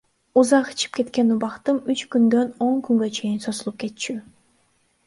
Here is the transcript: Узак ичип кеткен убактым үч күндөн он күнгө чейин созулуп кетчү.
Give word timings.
Узак 0.41 0.67
ичип 0.75 0.91
кеткен 0.99 1.35
убактым 1.35 1.77
үч 1.95 2.03
күндөн 2.17 2.51
он 2.69 2.81
күнгө 2.89 3.13
чейин 3.21 3.39
созулуп 3.47 3.81
кетчү. 3.87 4.19